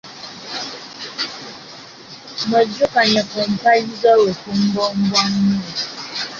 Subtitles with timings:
[2.47, 5.57] Mwejjukanye ku mpagi z’obufumbo bwammwe.